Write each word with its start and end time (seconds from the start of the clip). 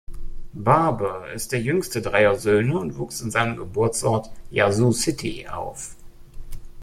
Barbour 0.55 1.27
ist 1.31 1.51
der 1.51 1.61
jüngste 1.61 2.01
dreier 2.01 2.33
Söhne 2.35 2.75
und 2.79 2.97
wuchs 2.97 3.21
in 3.21 3.29
seinem 3.29 3.55
Geburtsort, 3.55 4.31
Yazoo 4.49 4.91
City, 4.91 5.47
auf. 5.47 5.95